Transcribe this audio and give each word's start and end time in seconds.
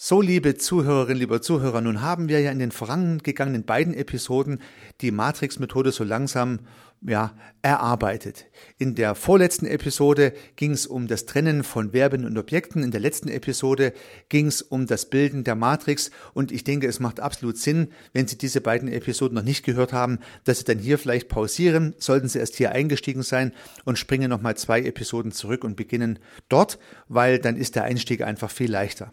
So, 0.00 0.20
liebe 0.20 0.54
Zuhörerinnen, 0.54 1.18
lieber 1.18 1.42
Zuhörer, 1.42 1.80
nun 1.80 2.02
haben 2.02 2.28
wir 2.28 2.40
ja 2.40 2.52
in 2.52 2.60
den 2.60 2.70
vorangegangenen 2.70 3.64
beiden 3.64 3.94
Episoden 3.94 4.60
die 5.00 5.10
Matrix-Methode 5.10 5.90
so 5.90 6.04
langsam 6.04 6.60
ja, 7.00 7.34
erarbeitet. 7.62 8.46
In 8.78 8.94
der 8.94 9.16
vorletzten 9.16 9.66
Episode 9.66 10.34
ging 10.54 10.70
es 10.70 10.86
um 10.86 11.08
das 11.08 11.26
Trennen 11.26 11.64
von 11.64 11.90
Verben 11.90 12.24
und 12.24 12.38
Objekten. 12.38 12.84
In 12.84 12.92
der 12.92 13.00
letzten 13.00 13.28
Episode 13.28 13.92
ging 14.28 14.46
es 14.46 14.62
um 14.62 14.86
das 14.86 15.10
Bilden 15.10 15.42
der 15.42 15.56
Matrix. 15.56 16.12
Und 16.32 16.52
ich 16.52 16.62
denke, 16.62 16.86
es 16.86 17.00
macht 17.00 17.18
absolut 17.18 17.58
Sinn, 17.58 17.88
wenn 18.12 18.28
Sie 18.28 18.38
diese 18.38 18.60
beiden 18.60 18.88
Episoden 18.88 19.34
noch 19.34 19.42
nicht 19.42 19.64
gehört 19.64 19.92
haben, 19.92 20.20
dass 20.44 20.58
Sie 20.58 20.64
dann 20.64 20.78
hier 20.78 20.98
vielleicht 20.98 21.28
pausieren, 21.28 21.96
sollten 21.98 22.28
Sie 22.28 22.38
erst 22.38 22.54
hier 22.54 22.70
eingestiegen 22.70 23.24
sein 23.24 23.50
und 23.84 23.98
springen 23.98 24.30
nochmal 24.30 24.56
zwei 24.56 24.80
Episoden 24.80 25.32
zurück 25.32 25.64
und 25.64 25.74
beginnen 25.74 26.20
dort, 26.48 26.78
weil 27.08 27.40
dann 27.40 27.56
ist 27.56 27.74
der 27.74 27.82
Einstieg 27.82 28.22
einfach 28.22 28.52
viel 28.52 28.70
leichter. 28.70 29.12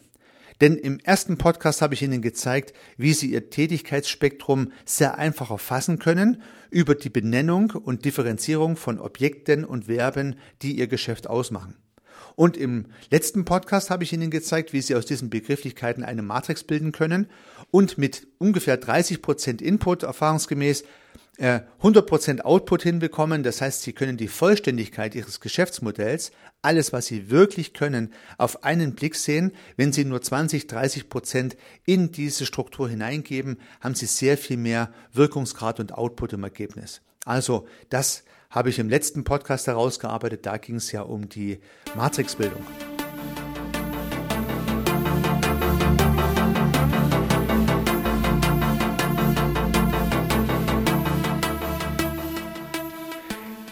Denn 0.62 0.78
im 0.78 1.00
ersten 1.00 1.38
Podcast 1.38 1.82
habe 1.82 1.94
ich 1.94 2.02
Ihnen 2.02 2.22
gezeigt, 2.22 2.74
wie 2.98 3.14
Sie 3.14 3.32
Ihr 3.32 3.50
Tätigkeitsspektrum 3.50 4.72
sehr 4.86 5.18
einfach 5.18 5.52
erfassen 5.52 6.00
können 6.00 6.42
über 6.70 6.96
die 6.96 7.10
Benennung 7.10 7.72
und 7.72 8.06
Differenzierung 8.06 8.78
von 8.78 9.00
Objekten 9.00 9.66
und 9.66 9.86
Verben, 9.86 10.36
die 10.62 10.78
Ihr 10.78 10.88
Geschäft 10.88 11.28
ausmachen. 11.28 11.76
Und 12.36 12.58
im 12.58 12.88
letzten 13.10 13.46
Podcast 13.46 13.90
habe 13.90 14.04
ich 14.04 14.12
Ihnen 14.12 14.32
gezeigt, 14.32 14.74
wie 14.74 14.82
Sie 14.82 14.96
aus 14.96 15.06
diesen 15.06 15.30
Begrifflichkeiten 15.30 16.04
eine 16.04 16.22
Matrix 16.22 16.64
bilden 16.64 16.92
können 16.92 17.28
und 17.72 17.98
mit 17.98 18.28
ungefähr 18.38 18.78
30 18.78 19.22
Prozent 19.22 19.62
Input 19.62 20.04
erfahrungsgemäß 20.04 20.84
100% 21.40 22.38
äh, 22.38 22.42
Output 22.42 22.84
hinbekommen. 22.84 23.44
Das 23.44 23.62
heißt, 23.62 23.82
Sie 23.82 23.94
können 23.94 24.18
die 24.18 24.28
Vollständigkeit 24.28 25.16
Ihres 25.16 25.40
Geschäftsmodells, 25.40 26.32
alles, 26.62 26.94
was 26.94 27.08
Sie 27.08 27.30
wirklich 27.30 27.74
können, 27.74 28.14
auf 28.38 28.64
einen 28.64 28.96
Blick 28.96 29.16
sehen. 29.16 29.52
Wenn 29.76 29.92
Sie 29.92 30.06
nur 30.06 30.22
20, 30.22 30.64
30% 30.66 31.56
in 31.86 32.12
diese 32.12 32.46
Struktur 32.46 32.90
hineingeben, 32.90 33.58
haben 33.82 33.96
Sie 33.96 34.06
sehr 34.06 34.38
viel 34.38 34.58
mehr 34.58 34.94
Wirkungsgrad 35.14 35.80
und 35.80 35.94
Output 35.94 36.34
im 36.34 36.44
Ergebnis. 36.44 37.02
Also, 37.26 37.68
das 37.90 38.24
habe 38.50 38.70
ich 38.70 38.80
im 38.80 38.90
letzten 38.90 39.24
Podcast 39.24 39.68
herausgearbeitet. 39.68 40.46
Da 40.46 40.58
ging 40.58 40.76
es 40.76 40.92
ja 40.92 41.02
um 41.02 41.28
die 41.28 41.60
Matrixbildung. 41.96 42.64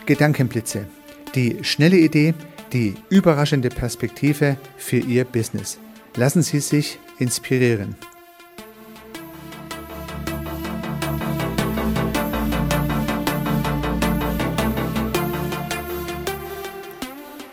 Gedankenblitze. 0.06 0.88
Die 1.36 1.64
schnelle 1.64 1.98
Idee, 1.98 2.34
die 2.72 2.96
überraschende 3.10 3.70
Perspektive 3.70 4.58
für 4.78 4.98
Ihr 4.98 5.26
Business. 5.26 5.80
Lassen 6.16 6.42
Sie 6.42 6.60
sich 6.60 7.00
inspirieren. 7.20 7.96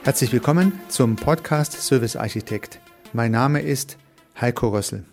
Herzlich 0.02 0.32
willkommen 0.32 0.80
zum 0.88 1.14
Podcast 1.16 1.72
Service 1.72 2.16
Architekt. 2.16 2.80
Mein 3.12 3.30
Name 3.32 3.60
ist 3.60 3.96
Heiko 4.40 4.70
Rössel. 4.70 5.04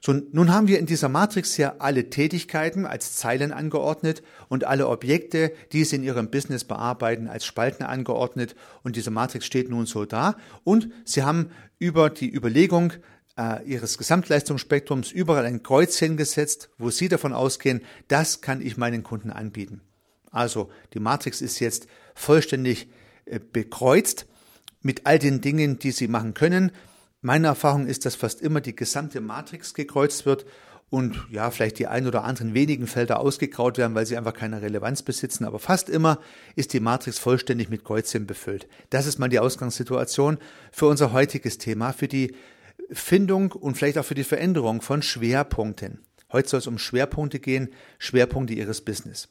So, 0.00 0.12
nun 0.12 0.52
haben 0.52 0.68
wir 0.68 0.78
in 0.78 0.86
dieser 0.86 1.08
Matrix 1.08 1.56
ja 1.56 1.76
alle 1.78 2.10
Tätigkeiten 2.10 2.86
als 2.86 3.16
Zeilen 3.16 3.52
angeordnet 3.52 4.22
und 4.48 4.64
alle 4.64 4.88
Objekte, 4.88 5.52
die 5.72 5.84
Sie 5.84 5.96
in 5.96 6.04
Ihrem 6.04 6.30
Business 6.30 6.64
bearbeiten, 6.64 7.28
als 7.28 7.44
Spalten 7.44 7.84
angeordnet 7.84 8.54
und 8.82 8.96
diese 8.96 9.10
Matrix 9.10 9.46
steht 9.46 9.68
nun 9.70 9.86
so 9.86 10.04
da 10.04 10.36
und 10.64 10.88
Sie 11.04 11.22
haben 11.22 11.50
über 11.78 12.10
die 12.10 12.32
Überlegung 12.32 12.92
äh, 13.36 13.64
Ihres 13.64 13.98
Gesamtleistungsspektrums 13.98 15.12
überall 15.12 15.46
ein 15.46 15.62
Kreuzchen 15.62 16.16
gesetzt, 16.16 16.70
wo 16.78 16.90
Sie 16.90 17.08
davon 17.08 17.32
ausgehen, 17.32 17.82
das 18.08 18.40
kann 18.40 18.60
ich 18.60 18.76
meinen 18.76 19.02
Kunden 19.02 19.30
anbieten. 19.30 19.80
Also 20.30 20.70
die 20.94 21.00
Matrix 21.00 21.40
ist 21.40 21.58
jetzt 21.60 21.86
vollständig 22.14 22.88
äh, 23.24 23.40
bekreuzt 23.40 24.26
mit 24.82 25.06
all 25.06 25.18
den 25.18 25.40
Dingen, 25.40 25.78
die 25.78 25.90
Sie 25.90 26.08
machen 26.08 26.34
können. 26.34 26.72
Meine 27.20 27.48
Erfahrung 27.48 27.86
ist, 27.86 28.06
dass 28.06 28.14
fast 28.14 28.40
immer 28.40 28.60
die 28.60 28.76
gesamte 28.76 29.20
Matrix 29.20 29.74
gekreuzt 29.74 30.24
wird 30.24 30.46
und 30.90 31.26
ja, 31.30 31.50
vielleicht 31.50 31.78
die 31.78 31.86
ein 31.86 32.06
oder 32.06 32.24
anderen 32.24 32.54
wenigen 32.54 32.86
Felder 32.86 33.20
ausgegraut 33.20 33.76
werden, 33.76 33.94
weil 33.94 34.06
sie 34.06 34.16
einfach 34.16 34.32
keine 34.32 34.62
Relevanz 34.62 35.02
besitzen. 35.02 35.44
Aber 35.44 35.58
fast 35.58 35.88
immer 35.88 36.18
ist 36.56 36.72
die 36.72 36.80
Matrix 36.80 37.18
vollständig 37.18 37.68
mit 37.68 37.84
Kreuzchen 37.84 38.26
befüllt. 38.26 38.68
Das 38.90 39.06
ist 39.06 39.18
mal 39.18 39.28
die 39.28 39.40
Ausgangssituation 39.40 40.38
für 40.72 40.86
unser 40.86 41.12
heutiges 41.12 41.58
Thema, 41.58 41.92
für 41.92 42.08
die 42.08 42.34
Findung 42.90 43.52
und 43.52 43.76
vielleicht 43.76 43.98
auch 43.98 44.04
für 44.04 44.14
die 44.14 44.24
Veränderung 44.24 44.80
von 44.80 45.02
Schwerpunkten. 45.02 46.00
Heute 46.32 46.48
soll 46.48 46.60
es 46.60 46.66
um 46.66 46.78
Schwerpunkte 46.78 47.40
gehen, 47.40 47.70
Schwerpunkte 47.98 48.54
Ihres 48.54 48.82
Business. 48.82 49.28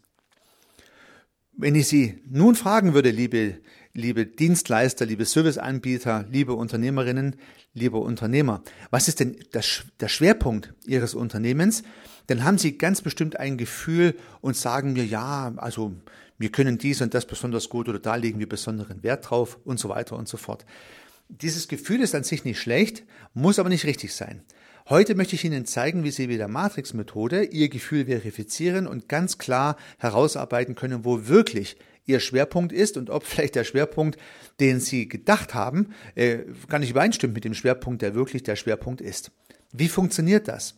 Wenn 1.60 1.74
ich 1.74 1.88
Sie 1.88 2.22
nun 2.30 2.54
fragen 2.54 2.94
würde, 2.94 3.10
liebe, 3.10 3.58
liebe 3.96 4.28
Dienstleister, 4.28 5.08
liebe 5.08 5.26
Serviceanbieter, 5.26 6.28
liebe 6.30 6.54
Unternehmerinnen, 6.54 7.36
liebe 7.74 7.98
Unternehmer, 7.98 8.62
was 8.92 9.08
ist 9.08 9.20
denn 9.20 9.38
das, 9.54 9.82
der 10.00 10.08
Schwerpunkt 10.08 10.76
Ihres 10.86 11.16
Unternehmens? 11.16 11.82
Dann 12.28 12.44
haben 12.44 12.60
Sie 12.60 12.78
ganz 12.78 13.02
bestimmt 13.02 13.40
ein 13.40 13.58
Gefühl 13.58 14.14
und 14.40 14.56
sagen 14.56 14.94
mir, 14.94 15.04
ja, 15.04 15.52
also 15.58 15.96
wir 16.38 16.52
können 16.52 16.78
dies 16.78 17.02
und 17.02 17.16
das 17.16 17.26
besonders 17.26 17.70
gut 17.70 17.90
oder 17.90 17.98
da 17.98 18.14
legen 18.14 18.38
wir 18.38 18.48
besonderen 18.48 19.02
Wert 19.02 19.28
drauf 19.28 19.58
und 19.66 19.80
so 19.80 19.90
weiter 19.90 20.16
und 20.16 20.28
so 20.28 20.38
fort. 20.38 20.64
Dieses 21.28 21.68
Gefühl 21.68 22.02
ist 22.02 22.14
an 22.14 22.24
sich 22.24 22.46
nicht 22.46 22.62
schlecht, 22.62 23.04
muss 23.34 23.58
aber 23.58 23.70
nicht 23.70 23.86
richtig 23.86 24.14
sein. 24.14 24.44
Heute 24.90 25.16
möchte 25.16 25.36
ich 25.36 25.44
Ihnen 25.44 25.66
zeigen, 25.66 26.06
wie 26.06 26.12
Sie 26.12 26.28
mit 26.28 26.40
der 26.40 26.48
Matrix-Methode 26.48 27.44
Ihr 27.44 27.68
Gefühl 27.68 28.06
verifizieren 28.06 28.88
und 28.88 29.10
ganz 29.10 29.38
klar 29.38 29.76
herausarbeiten 29.98 30.76
können, 30.76 31.04
wo 31.04 31.28
wirklich 31.28 31.76
Ihr 32.06 32.22
Schwerpunkt 32.22 32.72
ist 32.72 32.96
und 32.96 33.10
ob 33.10 33.26
vielleicht 33.26 33.56
der 33.56 33.66
Schwerpunkt, 33.66 34.18
den 34.62 34.80
Sie 34.80 35.10
gedacht 35.10 35.54
haben, 35.54 35.94
äh, 36.16 36.46
gar 36.70 36.80
nicht 36.80 36.92
übereinstimmt 36.92 37.34
mit 37.34 37.44
dem 37.44 37.54
Schwerpunkt, 37.54 38.02
der 38.02 38.16
wirklich 38.16 38.44
der 38.44 38.56
Schwerpunkt 38.56 39.02
ist. 39.02 39.32
Wie 39.74 39.90
funktioniert 39.90 40.48
das? 40.48 40.76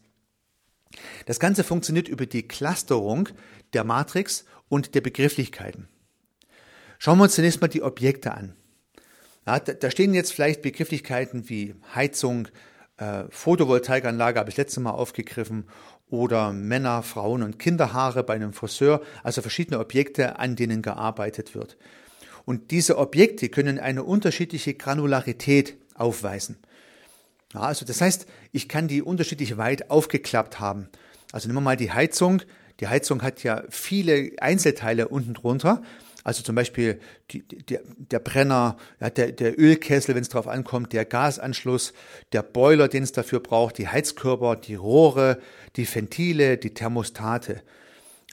Das 1.27 1.39
Ganze 1.39 1.63
funktioniert 1.63 2.07
über 2.07 2.25
die 2.25 2.47
Clusterung 2.47 3.29
der 3.73 3.83
Matrix 3.83 4.45
und 4.69 4.95
der 4.95 5.01
Begrifflichkeiten. 5.01 5.87
Schauen 6.97 7.19
wir 7.19 7.25
uns 7.25 7.35
zunächst 7.35 7.61
mal 7.61 7.67
die 7.67 7.83
Objekte 7.83 8.33
an. 8.33 8.55
Ja, 9.45 9.59
da 9.59 9.91
stehen 9.91 10.15
jetzt 10.15 10.33
vielleicht 10.33 10.63
Begrifflichkeiten 10.63 11.47
wie 11.47 11.75
Heizung, 11.93 12.47
äh, 12.99 13.23
Photovoltaikanlage 13.29 14.39
habe 14.39 14.49
ich 14.49 14.57
letztes 14.57 14.81
Mal 14.83 14.91
aufgegriffen 14.91 15.65
oder 16.09 16.51
Männer, 16.53 17.03
Frauen 17.03 17.43
und 17.43 17.59
Kinderhaare 17.59 18.23
bei 18.23 18.33
einem 18.33 18.53
Friseur, 18.53 19.01
also 19.23 19.41
verschiedene 19.41 19.79
Objekte, 19.79 20.39
an 20.39 20.55
denen 20.55 20.81
gearbeitet 20.81 21.55
wird. 21.55 21.77
Und 22.45 22.71
diese 22.71 22.97
Objekte 22.97 23.49
können 23.49 23.79
eine 23.79 24.03
unterschiedliche 24.03 24.73
Granularität 24.73 25.77
aufweisen. 25.95 26.57
Ja, 27.53 27.61
also 27.61 27.85
das 27.85 28.01
heißt, 28.01 28.25
ich 28.51 28.67
kann 28.67 28.87
die 28.87 29.01
unterschiedlich 29.01 29.57
weit 29.57 29.89
aufgeklappt 29.89 30.59
haben. 30.59 30.89
Also 31.31 31.47
nehmen 31.47 31.57
wir 31.57 31.61
mal 31.61 31.77
die 31.77 31.91
Heizung. 31.91 32.41
Die 32.79 32.87
Heizung 32.87 33.21
hat 33.21 33.43
ja 33.43 33.63
viele 33.69 34.31
Einzelteile 34.39 35.07
unten 35.07 35.33
drunter. 35.33 35.83
Also 36.29 36.43
zum 36.43 36.53
Beispiel 36.53 36.99
die, 37.31 37.41
der, 37.41 37.81
der 37.97 38.19
Brenner, 38.19 38.77
ja, 38.99 39.09
der, 39.09 39.31
der 39.31 39.59
Ölkessel, 39.59 40.13
wenn 40.13 40.21
es 40.21 40.29
darauf 40.29 40.47
ankommt, 40.47 40.93
der 40.93 41.03
Gasanschluss, 41.03 41.91
der 42.33 42.43
Boiler, 42.43 42.87
den 42.87 43.01
es 43.01 43.11
dafür 43.11 43.39
braucht, 43.39 43.79
die 43.79 43.87
Heizkörper, 43.87 44.55
die 44.55 44.75
Rohre, 44.75 45.39
die 45.75 45.91
Ventile, 45.91 46.59
die 46.59 46.71
Thermostate. 46.71 47.63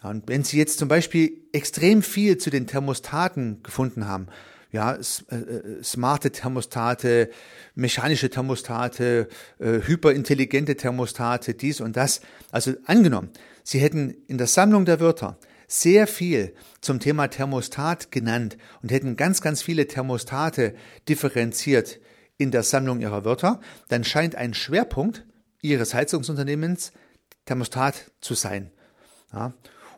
Und 0.03 0.29
wenn 0.29 0.45
Sie 0.45 0.59
jetzt 0.59 0.79
zum 0.79 0.89
Beispiel 0.89 1.41
extrem 1.53 2.03
viel 2.03 2.37
zu 2.37 2.51
den 2.51 2.67
Thermostaten 2.67 3.63
gefunden 3.63 4.07
haben, 4.07 4.27
ja, 4.73 4.93
äh, 4.93 5.35
äh, 5.35 5.83
smarte 5.83 6.33
Thermostate, 6.33 7.31
mechanische 7.75 8.29
Thermostate, 8.29 9.27
äh, 9.59 9.81
hyperintelligente 9.87 10.77
Thermostate, 10.77 11.55
dies 11.55 11.81
und 11.81 11.97
das. 11.97 12.21
Also 12.51 12.75
angenommen, 12.85 13.31
Sie 13.63 13.79
hätten 13.79 14.15
in 14.27 14.37
der 14.37 14.49
Sammlung 14.49 14.85
der 14.85 15.01
Wörter 15.01 15.39
sehr 15.67 16.07
viel 16.07 16.55
zum 16.81 17.01
Thema 17.01 17.29
Thermostat 17.29 18.11
genannt 18.11 18.57
und 18.83 18.93
hätten 18.93 19.17
ganz, 19.17 19.41
ganz 19.41 19.63
viele 19.63 19.87
Thermostate 19.87 20.75
differenziert 21.09 22.01
in 22.39 22.51
der 22.51 22.63
Sammlung 22.63 23.01
ihrer 23.01 23.25
Wörter, 23.25 23.61
dann 23.89 24.05
scheint 24.05 24.35
ein 24.35 24.55
Schwerpunkt 24.55 25.27
ihres 25.63 25.95
Heizungsunternehmens 25.95 26.93
Thermostat 27.47 28.13
zu 28.21 28.35
sein. 28.35 28.71
Ja. 29.33 29.55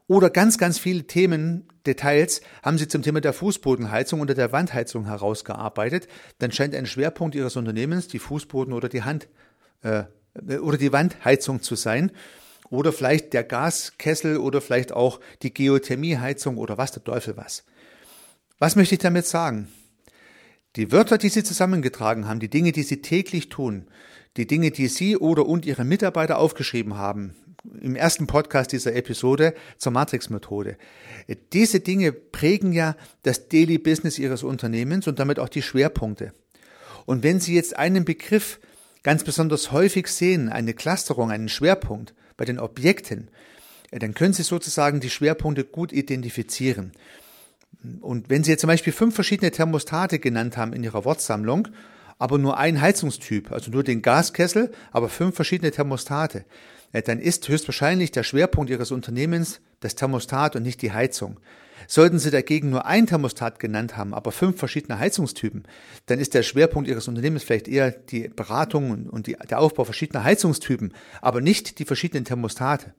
Oder 0.06 0.30
ganz, 0.30 0.56
ganz 0.56 0.78
viele 0.78 1.06
Themen, 1.06 1.68
Details 1.86 2.40
haben 2.62 2.78
Sie 2.78 2.88
zum 2.88 3.02
Thema 3.02 3.20
der 3.20 3.34
Fußbodenheizung 3.34 4.20
oder 4.20 4.34
der 4.34 4.52
Wandheizung 4.52 5.04
herausgearbeitet. 5.04 6.08
Dann 6.38 6.50
scheint 6.50 6.74
ein 6.74 6.86
Schwerpunkt 6.86 7.34
Ihres 7.34 7.56
Unternehmens 7.56 8.08
die 8.08 8.20
Fußboden- 8.20 8.72
oder 8.72 8.88
die 8.88 9.02
Hand 9.02 9.28
äh, 9.82 10.04
oder 10.60 10.78
die 10.78 10.92
Wandheizung 10.92 11.62
zu 11.62 11.74
sein 11.74 12.12
oder 12.70 12.92
vielleicht 12.92 13.32
der 13.32 13.44
Gaskessel 13.44 14.38
oder 14.38 14.60
vielleicht 14.60 14.92
auch 14.92 15.20
die 15.42 15.52
Geothermieheizung 15.52 16.58
oder 16.58 16.78
was 16.78 16.92
der 16.92 17.04
Teufel 17.04 17.36
was. 17.36 17.64
Was 18.58 18.76
möchte 18.76 18.94
ich 18.94 19.00
damit 19.00 19.26
sagen? 19.26 19.68
Die 20.76 20.92
Wörter, 20.92 21.18
die 21.18 21.28
Sie 21.28 21.42
zusammengetragen 21.42 22.28
haben, 22.28 22.40
die 22.40 22.50
Dinge, 22.50 22.72
die 22.72 22.82
Sie 22.82 23.02
täglich 23.02 23.48
tun, 23.48 23.88
die 24.36 24.46
Dinge, 24.46 24.70
die 24.70 24.88
Sie 24.88 25.16
oder 25.16 25.46
und 25.46 25.66
Ihre 25.66 25.84
Mitarbeiter 25.84 26.38
aufgeschrieben 26.38 26.96
haben, 26.96 27.34
im 27.80 27.96
ersten 27.96 28.26
Podcast 28.26 28.72
dieser 28.72 28.94
Episode 28.94 29.54
zur 29.76 29.92
Matrix-Methode. 29.92 30.76
Diese 31.52 31.80
Dinge 31.80 32.12
prägen 32.12 32.72
ja 32.72 32.96
das 33.22 33.48
Daily 33.48 33.78
Business 33.78 34.18
Ihres 34.18 34.42
Unternehmens 34.42 35.06
und 35.08 35.18
damit 35.18 35.38
auch 35.38 35.48
die 35.48 35.62
Schwerpunkte. 35.62 36.32
Und 37.06 37.22
wenn 37.22 37.40
Sie 37.40 37.54
jetzt 37.54 37.76
einen 37.76 38.04
Begriff 38.04 38.60
ganz 39.02 39.24
besonders 39.24 39.72
häufig 39.72 40.08
sehen, 40.08 40.48
eine 40.48 40.74
Clusterung, 40.74 41.30
einen 41.30 41.48
Schwerpunkt 41.48 42.14
bei 42.38 42.46
den 42.46 42.58
Objekten, 42.58 43.28
dann 43.90 44.14
können 44.14 44.32
Sie 44.32 44.42
sozusagen 44.42 45.00
die 45.00 45.10
Schwerpunkte 45.10 45.64
gut 45.64 45.92
identifizieren. 45.92 46.92
Und 48.00 48.30
wenn 48.30 48.44
Sie 48.44 48.50
jetzt 48.50 48.62
zum 48.62 48.68
Beispiel 48.68 48.92
fünf 48.94 49.14
verschiedene 49.14 49.50
Thermostate 49.50 50.18
genannt 50.18 50.56
haben 50.56 50.72
in 50.72 50.82
Ihrer 50.82 51.04
Wortsammlung, 51.04 51.68
aber 52.18 52.38
nur 52.38 52.56
ein 52.56 52.80
Heizungstyp, 52.80 53.52
also 53.52 53.70
nur 53.70 53.84
den 53.84 54.02
Gaskessel, 54.02 54.72
aber 54.90 55.08
fünf 55.08 55.36
verschiedene 55.36 55.70
Thermostate, 55.70 56.44
äh, 56.92 57.02
dann 57.02 57.20
ist 57.20 57.48
höchstwahrscheinlich 57.48 58.10
der 58.10 58.24
Schwerpunkt 58.24 58.70
Ihres 58.70 58.90
Unternehmens 58.90 59.60
das 59.80 59.94
Thermostat 59.94 60.56
und 60.56 60.62
nicht 60.62 60.82
die 60.82 60.92
Heizung. 60.92 61.38
Sollten 61.86 62.18
Sie 62.18 62.30
dagegen 62.30 62.70
nur 62.70 62.86
ein 62.86 63.06
Thermostat 63.06 63.58
genannt 63.58 63.96
haben, 63.96 64.14
aber 64.14 64.32
fünf 64.32 64.58
verschiedene 64.58 64.98
Heizungstypen, 64.98 65.64
dann 66.06 66.18
ist 66.18 66.34
der 66.34 66.42
Schwerpunkt 66.42 66.88
Ihres 66.88 67.08
Unternehmens 67.08 67.44
vielleicht 67.44 67.68
eher 67.68 67.90
die 67.90 68.28
Beratung 68.28 69.06
und 69.06 69.26
die, 69.26 69.36
der 69.48 69.60
Aufbau 69.60 69.84
verschiedener 69.84 70.24
Heizungstypen, 70.24 70.92
aber 71.20 71.40
nicht 71.40 71.78
die 71.78 71.84
verschiedenen 71.84 72.24
Thermostate. 72.24 72.94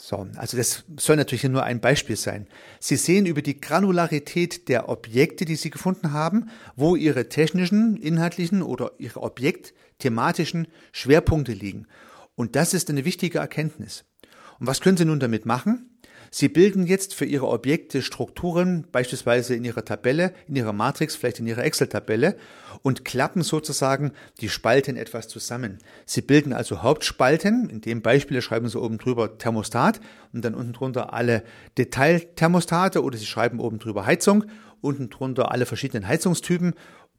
So, 0.00 0.28
also 0.36 0.56
das 0.56 0.84
soll 0.96 1.16
natürlich 1.16 1.44
nur 1.44 1.64
ein 1.64 1.80
Beispiel 1.80 2.16
sein. 2.16 2.46
Sie 2.78 2.96
sehen 2.96 3.26
über 3.26 3.42
die 3.42 3.60
Granularität 3.60 4.68
der 4.68 4.88
Objekte, 4.88 5.44
die 5.44 5.56
Sie 5.56 5.70
gefunden 5.70 6.12
haben, 6.12 6.50
wo 6.76 6.94
Ihre 6.94 7.28
technischen, 7.28 7.96
inhaltlichen 7.96 8.62
oder 8.62 8.92
Ihre 8.98 9.22
objektthematischen 9.22 10.68
Schwerpunkte 10.92 11.52
liegen. 11.52 11.88
Und 12.36 12.54
das 12.54 12.74
ist 12.74 12.88
eine 12.88 13.04
wichtige 13.04 13.38
Erkenntnis. 13.38 14.04
Und 14.60 14.68
was 14.68 14.80
können 14.80 14.96
Sie 14.96 15.04
nun 15.04 15.18
damit 15.18 15.46
machen? 15.46 15.97
Sie 16.30 16.48
bilden 16.48 16.86
jetzt 16.86 17.14
für 17.14 17.24
Ihre 17.24 17.48
Objekte 17.48 18.02
Strukturen, 18.02 18.86
beispielsweise 18.92 19.54
in 19.54 19.64
Ihrer 19.64 19.84
Tabelle, 19.84 20.34
in 20.46 20.56
Ihrer 20.56 20.72
Matrix, 20.72 21.16
vielleicht 21.16 21.40
in 21.40 21.46
Ihrer 21.46 21.64
Excel-Tabelle 21.64 22.36
und 22.82 23.04
klappen 23.04 23.42
sozusagen 23.42 24.12
die 24.40 24.48
Spalten 24.48 24.96
etwas 24.96 25.28
zusammen. 25.28 25.78
Sie 26.04 26.20
bilden 26.20 26.52
also 26.52 26.82
Hauptspalten, 26.82 27.70
in 27.70 27.80
dem 27.80 28.02
Beispiel 28.02 28.42
schreiben 28.42 28.68
Sie 28.68 28.80
oben 28.80 28.98
drüber 28.98 29.38
Thermostat 29.38 30.00
und 30.32 30.44
dann 30.44 30.54
unten 30.54 30.72
drunter 30.72 31.12
alle 31.12 31.42
Detailthermostate 31.76 33.02
oder 33.02 33.16
Sie 33.18 33.26
schreiben 33.26 33.60
oben 33.60 33.78
drüber 33.78 34.06
Heizung, 34.06 34.44
unten 34.80 35.10
drunter 35.10 35.50
alle 35.50 35.66
verschiedenen 35.66 36.06
Heizungstypen 36.06 36.74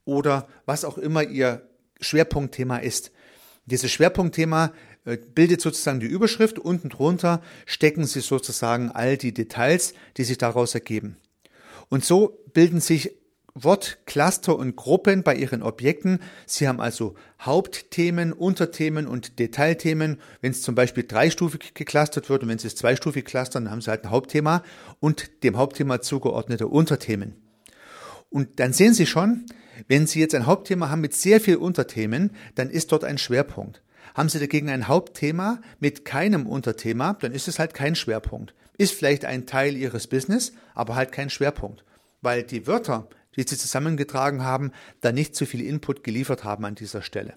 oder 0.06 0.48
was 0.66 0.86
auch 0.86 0.98
immer 0.98 1.24
Ihr 1.24 1.68
Schwerpunktthema 2.00 2.78
ist. 2.78 3.12
Dieses 3.66 3.92
Schwerpunktthema 3.92 4.72
bildet 5.04 5.62
sozusagen 5.62 6.00
die 6.00 6.08
Überschrift. 6.08 6.60
Unten 6.60 6.90
drunter 6.90 7.42
stecken 7.66 8.06
Sie 8.06 8.22
sozusagen 8.22 8.92
all 8.92 9.18
die 9.18 9.34
Details, 9.34 9.94
die 10.18 10.24
sich 10.24 10.38
daraus 10.38 10.74
ergeben. 10.74 11.18
Und 11.90 12.06
so 12.06 12.40
bilden 12.54 12.82
sich 12.82 13.12
Wortcluster 13.56 14.56
und 14.58 14.76
Gruppen 14.76 15.24
bei 15.24 15.36
Ihren 15.36 15.64
Objekten. 15.64 16.20
Sie 16.46 16.68
haben 16.68 16.80
also 16.80 17.16
Hauptthemen, 17.42 18.32
Unterthemen 18.34 19.08
und 19.08 19.40
Detailthemen. 19.40 20.20
Wenn 20.42 20.52
es 20.52 20.62
zum 20.62 20.76
Beispiel 20.76 21.04
dreistufig 21.04 21.74
geclustert 21.74 22.30
wird 22.30 22.44
und 22.44 22.50
wenn 22.50 22.60
Sie 22.60 22.68
es 22.68 22.76
zweistufig 22.76 23.26
clustern, 23.26 23.66
dann 23.66 23.72
haben 23.72 23.82
Sie 23.82 23.90
halt 23.90 24.04
ein 24.04 24.12
Hauptthema 24.12 24.64
und 25.00 25.44
dem 25.44 25.58
Hauptthema 25.58 26.02
zugeordnete 26.02 26.68
Unterthemen. 26.68 27.36
Und 28.30 28.60
dann 28.60 28.74
sehen 28.74 28.94
Sie 28.94 29.08
schon, 29.08 29.46
wenn 29.88 30.08
Sie 30.08 30.20
jetzt 30.20 30.36
ein 30.36 30.46
Hauptthema 30.46 30.90
haben 30.90 31.02
mit 31.02 31.16
sehr 31.16 31.42
viel 31.42 31.56
Unterthemen, 31.56 32.32
dann 32.56 32.70
ist 32.70 32.92
dort 32.92 33.04
ein 33.04 33.18
Schwerpunkt. 33.18 33.82
Haben 34.20 34.28
Sie 34.28 34.40
dagegen 34.40 34.70
ein 34.70 34.90
Hauptthema 34.90 35.62
mit 35.80 36.04
keinem 36.04 36.46
Unterthema, 36.46 37.14
dann 37.22 37.32
ist 37.32 37.48
es 37.48 37.58
halt 37.58 37.74
kein 37.74 37.96
Schwerpunkt. 37.96 38.54
Ist 38.78 38.92
vielleicht 38.92 39.24
ein 39.24 39.46
Teil 39.46 39.78
Ihres 39.78 40.08
Business, 40.08 40.52
aber 40.76 40.96
halt 40.96 41.14
kein 41.14 41.30
Schwerpunkt. 41.30 41.86
Weil 42.20 42.44
die 42.44 42.68
Wörter, 42.68 43.08
die 43.38 43.44
Sie 43.44 43.58
zusammengetragen 43.58 44.44
haben, 44.44 44.74
da 45.00 45.14
nicht 45.14 45.38
zu 45.38 45.46
viel 45.46 45.62
Input 45.62 46.04
geliefert 46.04 46.44
haben 46.44 46.66
an 46.66 46.76
dieser 46.76 47.02
Stelle. 47.02 47.36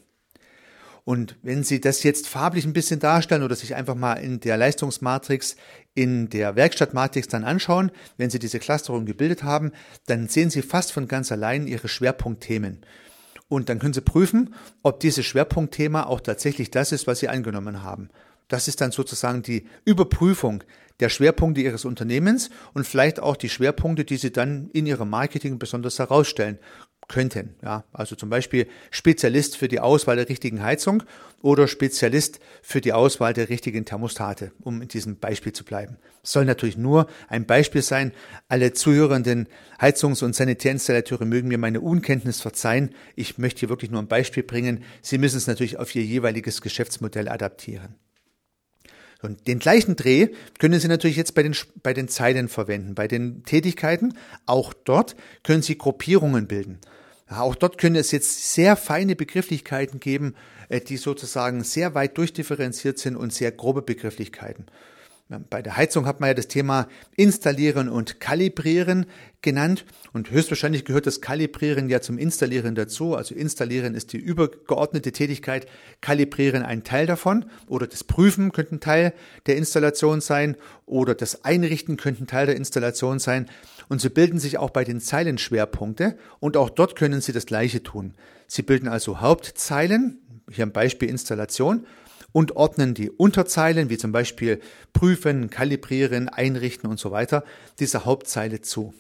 Und 1.05 1.37
wenn 1.43 1.63
Sie 1.63 1.81
das 1.81 2.03
jetzt 2.03 2.27
farblich 2.27 2.65
ein 2.65 2.73
bisschen 2.73 2.99
darstellen 2.99 3.45
oder 3.45 3.55
sich 3.55 3.77
einfach 3.77 3.95
mal 3.95 4.15
in 4.15 4.41
der 4.41 4.57
Leistungsmatrix, 4.57 5.55
in 5.95 6.31
der 6.31 6.57
Werkstattmatrix 6.57 7.29
dann 7.29 7.45
anschauen, 7.45 7.93
wenn 8.17 8.31
Sie 8.31 8.41
diese 8.41 8.59
Clusterung 8.59 9.07
gebildet 9.07 9.45
haben, 9.45 9.71
dann 10.07 10.27
sehen 10.27 10.51
Sie 10.51 10.63
fast 10.63 10.91
von 10.91 11.07
ganz 11.07 11.31
allein 11.31 11.69
Ihre 11.69 11.87
Schwerpunktthemen. 11.87 12.85
Und 13.53 13.69
dann 13.69 13.81
können 13.81 13.93
Sie 13.93 14.01
prüfen, 14.01 14.55
ob 14.83 15.01
dieses 15.01 15.27
Schwerpunktthema 15.27 16.05
auch 16.05 16.23
tatsächlich 16.23 16.71
das 16.71 16.91
ist, 16.91 17.07
was 17.07 17.19
Sie 17.19 17.29
angenommen 17.29 17.83
haben. 17.83 18.09
Das 18.49 18.67
ist 18.67 18.81
dann 18.81 18.93
sozusagen 18.93 19.43
die 19.43 19.67
Überprüfung 19.85 20.65
der 21.01 21.11
Schwerpunkte 21.11 21.61
Ihres 21.61 21.85
Unternehmens 21.85 22.49
und 22.73 22.87
vielleicht 22.87 23.21
auch 23.21 23.37
die 23.37 23.51
Schwerpunkte, 23.51 24.07
die 24.07 24.17
Sie 24.17 24.33
dann 24.33 24.71
in 24.73 24.87
Ihrem 24.87 25.11
Marketing 25.11 25.59
besonders 25.59 25.99
herausstellen 25.99 26.59
könnten. 27.09 27.55
Ja, 27.63 27.85
also 27.93 28.17
zum 28.17 28.31
Beispiel 28.31 28.67
Spezialist 28.91 29.57
für 29.57 29.69
die 29.69 29.81
Auswahl 29.81 30.17
der 30.17 30.29
richtigen 30.29 30.63
Heizung 30.63 31.03
oder 31.43 31.69
Spezialist 31.69 32.41
für 32.63 32.81
die 32.81 32.93
Auswahl 32.93 33.33
der 33.33 33.49
richtigen 33.49 33.85
Thermostate, 33.85 34.53
um 34.61 34.81
in 34.81 34.89
diesem 34.89 35.19
Beispiel 35.19 35.53
zu 35.53 35.65
bleiben. 35.65 35.99
Es 36.23 36.33
soll 36.33 36.45
natürlich 36.45 36.77
nur 36.77 37.09
ein 37.29 37.47
Beispiel 37.47 37.83
sein. 37.83 38.13
Alle 38.49 38.73
zuhörenden 38.73 39.49
Heizungs- 39.81 40.23
und 40.23 40.35
Sanitärinstallateure 40.35 41.25
mögen 41.25 41.49
mir 41.49 41.59
meine 41.59 41.81
Unkenntnis 41.81 42.41
verzeihen. 42.41 42.95
Ich 43.17 43.39
möchte 43.39 43.61
hier 43.61 43.69
wirklich 43.69 43.91
nur 43.91 44.01
ein 44.01 44.09
Beispiel 44.09 44.43
bringen. 44.43 44.85
Sie 45.03 45.19
müssen 45.19 45.37
es 45.37 45.47
natürlich 45.47 45.79
auf 45.79 45.95
Ihr 45.95 46.05
jeweiliges 46.05 46.63
Geschäftsmodell 46.63 47.29
adaptieren. 47.29 47.97
Und 49.23 49.47
den 49.47 49.61
gleichen 49.61 49.97
Dreh 49.97 50.29
können 50.59 50.81
Sie 50.81 50.89
natürlich 50.89 51.17
jetzt 51.17 51.35
bei 51.35 51.43
den, 51.43 51.55
bei 51.83 51.95
den 51.95 52.09
Zeilen 52.09 52.49
verwenden, 52.49 52.95
bei 52.95 53.07
den 53.07 53.45
Tätigkeiten. 53.45 54.15
Auch 54.47 54.73
dort 54.73 55.17
können 55.45 55.63
Sie 55.63 55.79
Gruppierungen 55.79 56.49
bilden. 56.49 56.81
Auch 57.29 57.55
dort 57.55 57.79
können 57.79 57.97
es 57.97 58.11
jetzt 58.11 58.53
sehr 58.53 58.77
feine 58.77 59.17
Begrifflichkeiten 59.17 60.01
geben, 60.01 60.35
äh, 60.69 60.81
die 60.81 60.97
sozusagen 60.97 61.65
sehr 61.65 61.95
weit 61.95 62.19
durchdifferenziert 62.19 62.99
sind 62.99 63.17
und 63.17 63.33
sehr 63.33 63.53
grobe 63.53 63.83
Begrifflichkeiten. 63.83 64.67
Bei 65.29 65.63
der 65.63 65.77
Heizung 65.77 66.05
hat 66.05 66.21
man 66.21 66.29
ja 66.29 66.35
das 66.35 66.49
Thema 66.49 66.89
Installieren 67.17 67.89
und 67.89 68.21
Kalibrieren 68.21 69.07
genannt 69.41 69.85
und 70.13 70.31
höchstwahrscheinlich 70.31 70.85
gehört 70.85 71.07
das 71.07 71.21
Kalibrieren 71.21 71.89
ja 71.89 72.01
zum 72.01 72.19
Installieren 72.19 72.75
dazu. 72.75 73.17
Also 73.17 73.35
Installieren 73.35 73.95
ist 73.95 74.13
die 74.13 74.19
übergeordnete 74.19 75.11
Tätigkeit, 75.13 75.67
Kalibrieren 76.01 76.63
ein 76.63 76.85
Teil 76.85 77.07
davon 77.07 77.47
oder 77.67 77.87
das 77.87 78.05
Prüfen 78.05 78.53
könnte 78.53 78.77
ein 78.77 78.81
Teil 78.81 79.15
der 79.47 79.57
Installation 79.57 80.21
sein 80.21 80.57
oder 80.85 81.15
das 81.15 81.45
Einrichten 81.45 81.97
könnte 81.97 82.25
ein 82.25 82.27
Teil 82.27 82.47
der 82.47 82.57
Installation 82.57 83.19
sein. 83.19 83.49
Und 83.89 84.01
so 84.01 84.11
bilden 84.11 84.39
sich 84.39 84.59
auch 84.59 84.71
bei 84.71 84.85
den 84.85 85.01
Zeilen 85.01 85.39
Schwerpunkte 85.39 86.19
und 86.41 86.57
auch 86.57 86.69
dort 86.69 86.95
können 86.95 87.21
Sie 87.21 87.33
das 87.33 87.47
Gleiche 87.47 87.83
tun. 87.83 88.15
Sie 88.47 88.63
bilden 88.63 88.89
also 88.89 89.21
Hauptzeilen, 89.21 90.19
hier 90.51 90.67
ein 90.67 90.73
Beispiel 90.73 91.09
Installation, 91.09 91.87
und 92.33 92.57
ordnen 92.57 92.95
die 92.95 93.11
Unterzeilen, 93.11 93.91
wie 93.91 93.99
zum 93.99 94.13
Beispiel 94.13 94.61
prüfen, 94.93 95.51
kalibrieren, 95.51 96.29
einrichten 96.29 96.91
und 96.91 96.99
so 96.99 97.11
weiter, 97.11 97.45
dieser 97.79 98.05
Hauptzeile 98.05 98.61
zu. 98.61 98.95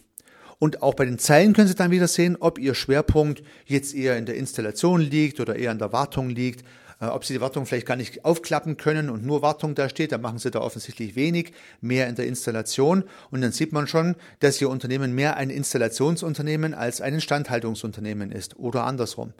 Und 0.58 0.82
auch 0.82 0.94
bei 0.94 1.04
den 1.04 1.18
Zeilen 1.18 1.54
können 1.54 1.66
Sie 1.66 1.74
dann 1.74 1.90
wieder 1.90 2.06
sehen, 2.06 2.36
ob 2.38 2.58
Ihr 2.58 2.74
Schwerpunkt 2.74 3.42
jetzt 3.66 3.94
eher 3.94 4.16
in 4.16 4.26
der 4.26 4.36
Installation 4.36 5.00
liegt 5.00 5.40
oder 5.40 5.56
eher 5.56 5.72
in 5.72 5.78
der 5.78 5.92
Wartung 5.92 6.30
liegt 6.30 6.64
äh, 7.02 7.06
ob 7.06 7.24
sie 7.24 7.34
die 7.34 7.40
Wartung 7.40 7.66
vielleicht 7.66 7.86
gar 7.86 7.96
nicht 7.96 8.24
aufklappen 8.24 8.76
können 8.76 9.10
und 9.10 9.26
nur 9.26 9.42
Wartung 9.42 9.74
da 9.74 9.88
steht, 9.88 10.12
dann 10.12 10.22
machen 10.22 10.38
sie 10.38 10.52
da 10.52 10.60
offensichtlich 10.60 11.16
wenig, 11.16 11.52
mehr 11.80 12.08
in 12.08 12.14
der 12.14 12.26
Installation 12.26 13.04
und 13.30 13.42
dann 13.42 13.50
sieht 13.50 13.72
man 13.72 13.88
schon, 13.88 14.14
dass 14.38 14.60
ihr 14.60 14.70
Unternehmen 14.70 15.12
mehr 15.14 15.36
ein 15.36 15.50
Installationsunternehmen 15.50 16.74
als 16.74 17.00
ein 17.00 17.14
Instandhaltungsunternehmen 17.14 18.30
ist 18.30 18.56
oder 18.56 18.84
andersrum. 18.84 19.34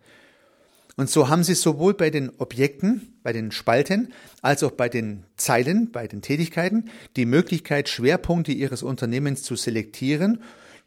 Und 0.97 1.09
so 1.09 1.29
haben 1.29 1.43
Sie 1.43 1.55
sowohl 1.55 1.95
bei 1.95 2.11
den 2.11 2.31
Objekten, 2.39 3.15
bei 3.23 3.33
den 3.33 3.51
Spalten, 3.51 4.13
als 4.43 4.63
auch 4.63 4.73
bei 4.73 4.89
den 4.89 5.25
Zeilen, 5.37 5.91
bei 5.91 6.07
den 6.07 6.21
Tätigkeiten 6.21 6.91
die 7.17 7.25
Möglichkeit, 7.25 7.89
Schwerpunkte 7.89 8.53
Ihres 8.53 8.83
Unternehmens 8.83 9.43
zu 9.43 9.57
selektieren 9.57 10.43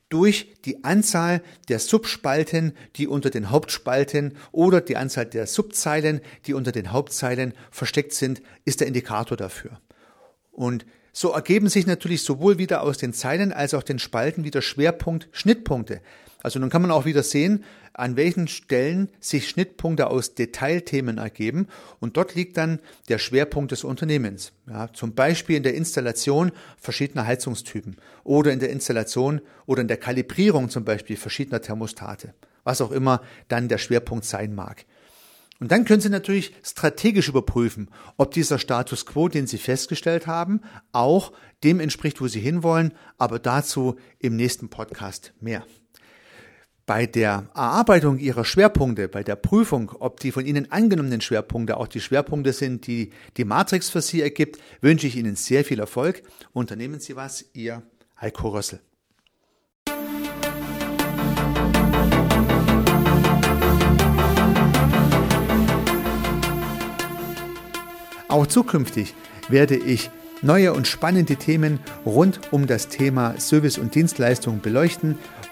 durch 0.09 0.53
die 0.65 0.83
Anzahl 0.83 1.41
der 1.67 1.79
Subspalten, 1.79 2.74
die 2.95 3.07
unter 3.07 3.31
den 3.31 3.50
Hauptspalten 3.50 4.38
oder 4.51 4.81
die 4.81 4.97
Anzahl 4.97 5.25
der 5.25 5.47
Subzeilen, 5.47 6.21
die 6.45 6.53
unter 6.53 6.71
den 6.71 6.91
Hauptzeilen 6.91 7.53
versteckt 7.71 8.13
sind, 8.13 8.41
ist 8.65 8.81
der 8.81 8.88
Indikator 8.88 9.35
dafür. 9.35 9.79
Und 10.51 10.85
so 11.12 11.31
ergeben 11.31 11.69
sich 11.69 11.88
natürlich 11.88 12.24
sowohl 12.24 12.57
wieder 12.57 12.83
aus 12.83 12.97
den 12.97 13.13
Zeilen 13.13 13.51
als 13.51 13.74
auch 13.74 13.83
den 13.83 14.00
Spalten 14.00 14.43
wieder 14.43 14.62
Schwerpunkt 14.62 15.27
Schnittpunkte. 15.31 16.01
Also 16.45 16.59
nun 16.59 16.69
kann 16.69 16.83
man 16.83 16.91
auch 16.91 17.05
wieder 17.05 17.23
sehen, 17.23 17.63
an 17.93 18.17
welchen 18.17 18.47
Stellen 18.47 19.09
sich 19.19 19.49
Schnittpunkte 19.49 20.11
aus 20.11 20.35
Detailthemen 20.35 21.17
ergeben 21.17 21.65
und 21.99 22.17
dort 22.17 22.35
liegt 22.35 22.57
dann 22.57 22.81
der 23.09 23.17
Schwerpunkt 23.17 23.71
des 23.71 23.83
Unternehmens. 23.83 24.51
Ja, 24.69 24.93
zum 24.93 25.15
Beispiel 25.15 25.55
in 25.55 25.63
der 25.63 25.73
Installation 25.73 26.51
verschiedener 26.77 27.25
Heizungstypen 27.25 27.95
oder 28.23 28.53
in 28.53 28.59
der 28.59 28.69
Installation 28.69 29.41
oder 29.65 29.81
in 29.81 29.87
der 29.87 29.97
Kalibrierung 29.97 30.69
zum 30.69 30.85
Beispiel 30.85 31.17
verschiedener 31.17 31.61
Thermostate. 31.61 32.35
was 32.63 32.79
auch 32.79 32.91
immer 32.91 33.23
dann 33.47 33.67
der 33.67 33.79
Schwerpunkt 33.79 34.25
sein 34.25 34.53
mag. 34.53 34.85
Und 35.59 35.71
dann 35.71 35.85
können 35.85 36.01
Sie 36.01 36.09
natürlich 36.09 36.53
strategisch 36.63 37.29
überprüfen, 37.29 37.89
ob 38.17 38.31
dieser 38.31 38.59
Status 38.59 39.07
quo, 39.07 39.29
den 39.29 39.47
Sie 39.47 39.57
festgestellt 39.57 40.27
haben, 40.27 40.61
auch 40.91 41.31
dem 41.63 41.79
entspricht, 41.79 42.21
wo 42.21 42.27
Sie 42.27 42.41
hinwollen, 42.41 42.93
aber 43.17 43.39
dazu 43.39 43.95
im 44.19 44.35
nächsten 44.35 44.69
Podcast 44.69 45.33
mehr. 45.39 45.65
Bei 46.87 47.07
der 47.07 47.49
Erarbeitung 47.55 48.19
Ihrer 48.19 48.45
Schwerpunkte, 48.45 49.07
bei 49.07 49.23
der 49.23 49.35
Prüfung, 49.35 49.91
ob 49.99 50.19
die 50.19 50.31
von 50.31 50.45
Ihnen 50.45 50.71
angenommenen 50.71 51.19
Schwerpunkte 51.19 51.77
auch 51.77 51.87
die 51.87 51.99
Schwerpunkte 51.99 52.53
sind, 52.53 52.85
die 52.85 53.09
die 53.37 53.43
Matrix 53.43 53.89
für 53.89 54.01
Sie 54.01 54.21
ergibt, 54.21 54.59
wünsche 54.81 55.07
ich 55.07 55.15
Ihnen 55.15 55.35
sehr 55.35 55.65
viel 55.65 55.79
Erfolg. 55.79 56.21
Unternehmen 56.53 56.99
Sie 56.99 57.15
was, 57.15 57.43
Ihr 57.53 57.81
Heiko 58.21 58.49
Rössel. 58.49 58.81
Auch 68.27 68.45
zukünftig 68.45 69.15
werde 69.49 69.75
ich 69.75 70.11
neue 70.41 70.73
und 70.73 70.87
spannende 70.87 71.35
Themen 71.35 71.79
rund 72.05 72.39
um 72.51 72.67
das 72.67 72.87
Thema 72.87 73.39
Service 73.39 73.77
und 73.77 73.95
Dienstleistung 73.95 74.61
beleuchten 74.61 75.17